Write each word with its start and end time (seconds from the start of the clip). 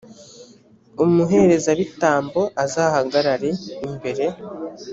umuherezabitambo 1.03 2.41
azahagarare 2.63 3.49
imbere, 3.85 4.25